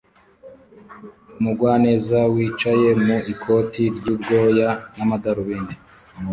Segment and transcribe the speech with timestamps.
[1.39, 5.75] Umugwaneza wicaye mu ikoti ry'ubwoya n'amadarubindi